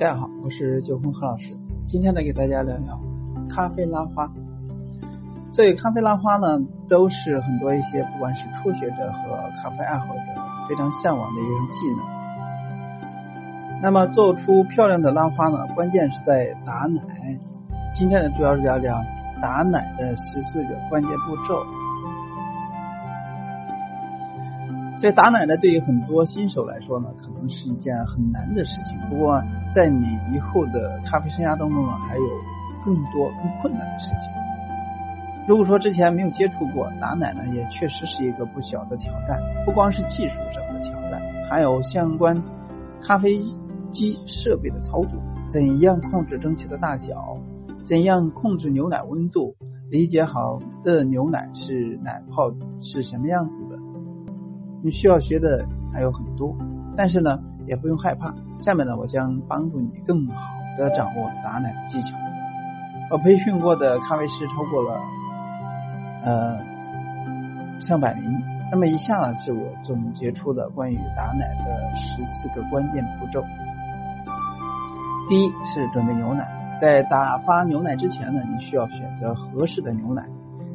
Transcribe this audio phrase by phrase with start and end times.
[0.00, 1.52] 大家好，我是九峰何老师。
[1.86, 2.98] 今天呢，给大家聊聊
[3.50, 4.26] 咖啡拉花。
[5.52, 6.58] 所以，咖啡拉花呢，
[6.88, 10.22] 都是很多一些不管是初学者和咖啡爱好者
[10.66, 11.98] 非常向往的一种技能。
[13.82, 17.02] 那么，做出漂亮的拉花呢，关键是在打奶。
[17.94, 19.04] 今天呢，主要是聊聊
[19.42, 21.62] 打奶的十四个关键步骤。
[25.00, 28.98] 所以打奶呢，对于很多新手来说呢，可能是一件很难的事情。
[29.08, 29.42] 不过，
[29.74, 32.22] 在你以后的咖啡生涯当中呢，还有
[32.84, 34.28] 更多更困难的事情。
[35.48, 39.40] 如果说之前没有接触过打奶呢，也确实是一个不小的挑战。
[39.64, 42.42] 不光是技术上的挑战，还有相关
[43.00, 43.42] 咖啡
[43.94, 47.38] 机设备的操作，怎样控制蒸汽的大小，
[47.86, 49.56] 怎样控制牛奶温度，
[49.90, 53.64] 理解好的牛奶是奶泡是什么样子。
[54.82, 56.56] 你需要学的还有很多，
[56.96, 58.34] 但是呢，也不用害怕。
[58.60, 62.08] 下面呢，我将帮助你更好的掌握打奶的技巧。
[63.10, 65.00] 我培训过的咖啡师超过了
[66.22, 66.60] 呃
[67.80, 68.42] 上百名。
[68.70, 73.44] 那么以下呢，是我总结出的关于打奶的十四个关键步骤。
[75.28, 76.48] 第一是准备牛奶，
[76.80, 80.24] 在打发牛奶之前呢，你需要选择合适的牛奶。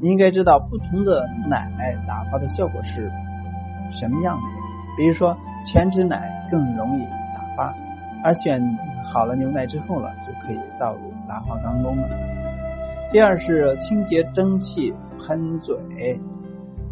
[0.00, 1.68] 你应该知道，不同的奶
[2.06, 3.10] 打发的效果是。
[3.92, 4.42] 什么样的？
[4.96, 7.74] 比如说全脂奶更容易打发，
[8.24, 8.60] 而选
[9.04, 12.08] 好了牛奶之后了，就可以倒入拉花缸中了。
[13.12, 15.76] 第二是清洁蒸汽喷嘴，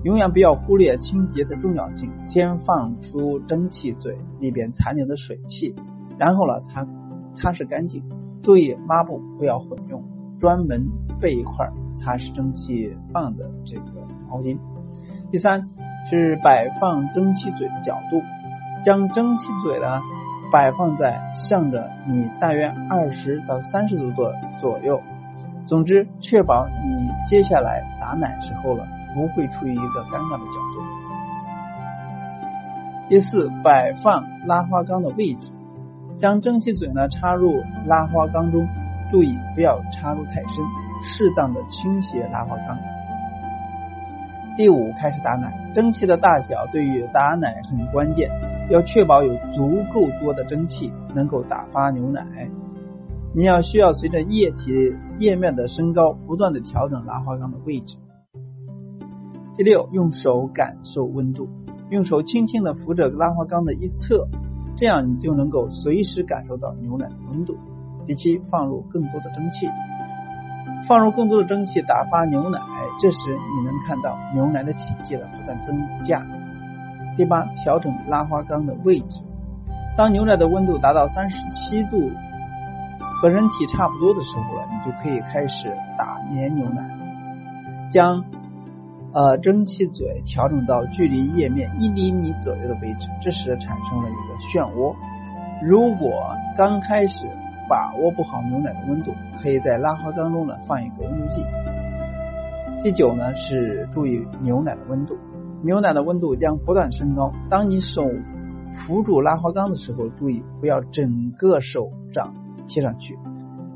[0.05, 2.11] 永远不要忽略清洁的重要性。
[2.25, 5.75] 先放出蒸汽嘴里边残留的水汽，
[6.17, 6.87] 然后呢擦
[7.35, 8.05] 擦拭干净。
[8.43, 10.03] 注意抹布不要混用，
[10.39, 10.87] 专门
[11.21, 14.59] 备一块擦拭蒸汽棒的这个毛巾。
[15.33, 15.67] 第三。
[16.09, 18.23] 是摆放蒸汽嘴的角度，
[18.85, 20.01] 将蒸汽嘴呢
[20.53, 25.03] 摆放在向着你大约二十到三十度的左右。
[25.67, 30.83] 总之，确保你接下来打奶时候了不会处于一个尴尬的角度。
[33.09, 35.51] 第四，摆放拉花缸的位置，
[36.19, 38.65] 将蒸汽嘴呢插入拉花缸中，
[39.11, 40.65] 注意不要插入太深，
[41.03, 42.79] 适当的倾斜拉花缸。
[44.57, 45.71] 第五，开始打奶。
[45.75, 48.31] 蒸汽的大小对于打奶很关键，
[48.71, 52.25] 要确保有足够多的蒸汽能够打发牛奶。
[53.35, 57.99] 你要需要随着液体液面的升高，不断的调整拉花缸的位置。
[59.59, 61.49] 第六，用手感受温度，
[61.91, 64.27] 用手轻轻的扶着拉花缸的一侧，
[64.79, 67.59] 这样你就能够随时感受到牛奶的温度。
[68.07, 69.69] 第七，放入更多的蒸汽。
[70.89, 72.59] 放入更多的蒸汽打发牛奶，
[72.99, 73.19] 这时
[73.57, 76.25] 你能看到牛奶的体积了不断增加。
[77.17, 79.21] 第八，调整拉花缸的位置。
[79.97, 82.11] 当牛奶的温度达到三十七度，
[83.21, 86.83] 和人体差不多的时候了，你就可以开始打粘牛奶。
[87.91, 88.25] 将
[89.13, 94.95] 呃蒸汽嘴调整到距离液面一厘米左右的位置，这时产生了一个漩涡。
[95.63, 97.27] 如果刚开始。
[97.69, 99.13] 把握不好牛奶的温度，
[99.43, 101.45] 可以在拉花缸中呢放一个温度计。
[102.87, 105.19] 第九呢是注意牛奶的温度，
[105.65, 107.33] 牛奶的温度将不断升高。
[107.51, 108.09] 当你手
[108.77, 112.33] 扶住拉花缸的时候，注意不要整个手掌
[112.69, 113.19] 贴上去，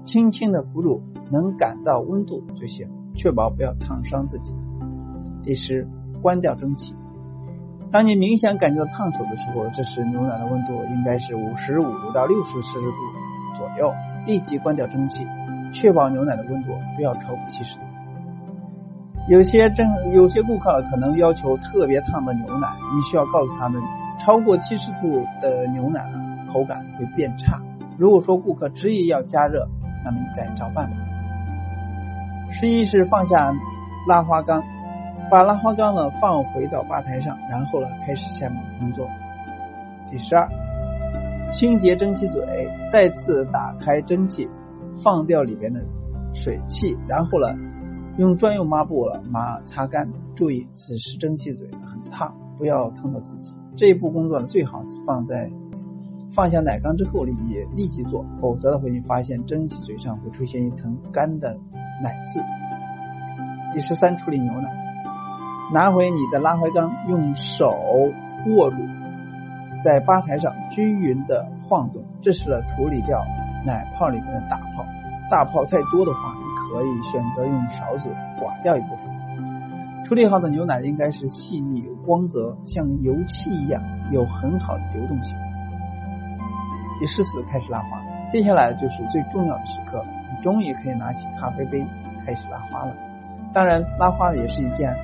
[0.04, 4.54] 轻轻的扶住，能感到温度就行，确保不要烫伤自己。
[5.42, 5.88] 第十，
[6.22, 6.94] 关掉蒸汽。
[7.90, 13.58] 当你明显感觉到烫手的时候，这时牛奶的温度应该是五十五到六十摄氏度。
[13.58, 13.92] 左右，
[14.24, 15.26] 立即关掉蒸汽，
[15.74, 17.82] 确保牛奶的温度不要超过七十度。
[19.30, 23.80] 有些蒸，有些顾客可能要求特别烫的牛奶，你需要告诉他们，
[24.18, 26.04] 超过七十度的牛奶
[26.52, 27.56] 口感会变差。
[27.96, 29.68] 如果说顾客执意要加热，
[30.04, 30.96] 那么你再找办法。
[32.50, 33.54] 十一是放下
[34.08, 34.64] 拉花缸，
[35.30, 39.08] 把拉花缸呢放回到吧台上，然后呢开始下面的工作。
[40.10, 40.48] 第十二。
[41.52, 44.48] 清洁蒸汽嘴，再次打开蒸汽，
[45.04, 45.80] 放掉里边的
[46.34, 47.46] 水汽，然后呢，
[48.20, 50.06] 用专用抹布了抹擦干。
[50.36, 53.56] 注意，此时蒸汽嘴很烫，不要烫到自己。
[53.78, 55.50] 这一步工作呢，最好是放在
[56.34, 61.54] 放下奶缸之后立即立即做，否则的话，你发现蒸汽嘴上会出现一层干的
[62.02, 62.40] 奶渍。
[63.72, 64.68] 第十三，处理牛奶，
[65.72, 67.74] 拿回你的拉花缸，用手
[68.48, 68.76] 握住。
[69.82, 73.24] 在吧台上均匀的晃动，这是了处理掉
[73.64, 74.84] 奶泡里面的大泡。
[75.30, 76.36] 大泡太多的话，
[76.70, 78.08] 可以选择用勺子
[78.38, 80.04] 刮掉一部分。
[80.06, 85.36] 处理好的牛奶应该是细腻有光泽，像油漆一样有很好的流动性。
[86.98, 88.00] 第十次，开始拉花。
[88.30, 91.86] 接下来就是最重要的时刻，你终于可以拿起咖啡杯
[92.24, 92.94] 开始拉花了。
[93.52, 94.96] 当然，拉花也是一件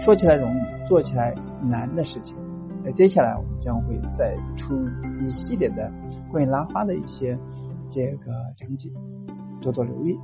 [0.00, 2.36] 说起来容易、做起来难的事情。
[2.84, 4.74] 那接下来我们将会再出
[5.20, 5.90] 一系列的
[6.30, 7.38] 关于拉花的一些
[7.88, 8.88] 这个讲解，
[9.60, 10.18] 多多留意。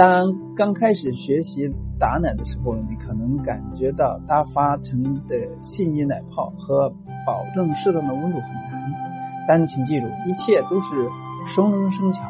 [0.00, 6.88] 当刚开始学习打奶的时候，你可能感觉到打发成的细腻奶泡和
[7.26, 8.90] 保证适当的温度很难，
[9.46, 11.06] 但请记住，一切都是
[11.54, 12.22] 熟能生巧。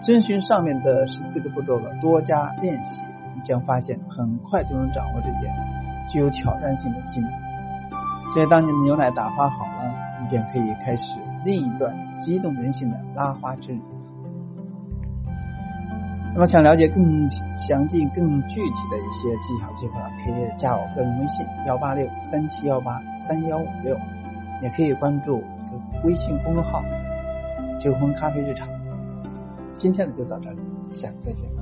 [0.00, 3.02] 遵循上面的十四个步骤的多加练习，
[3.34, 5.52] 你将发现很快就能掌握这些
[6.08, 7.28] 具有挑战性的技能。
[8.32, 9.92] 所以，当你的牛奶打发好了，
[10.22, 13.82] 你便可以开始另一段激动人心的拉花之旅。
[16.36, 23.98] 那么，想了解更详尽、更具体的一些技巧计划，可以加我个人微信幺八六三七幺八三幺五六，
[24.60, 26.84] 也可以关注我的微信公众号
[27.80, 28.68] “九红咖啡日常”。
[29.78, 30.58] 今天的就到这里，
[30.90, 31.55] 下次再见。